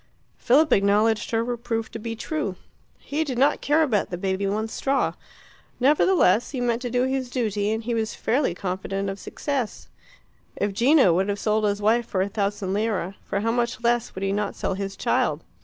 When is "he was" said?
7.83-8.15